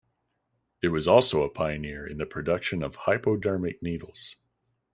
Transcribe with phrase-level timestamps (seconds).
[0.81, 4.35] It was also a pioneer in the production of hypodermic needles.